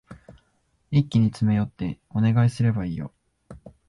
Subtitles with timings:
[0.89, 3.13] 一気に詰め寄ってお願いすればいいよ。